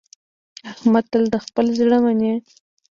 [0.71, 2.33] احمد تل د خپل زړه مني.